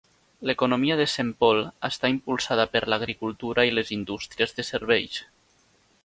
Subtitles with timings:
[0.49, 5.21] L'economia de Saint Paul està impulsada per l'agricultura i les indústries de serveis.